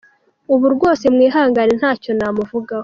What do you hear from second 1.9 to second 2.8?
cyo namuvugaho.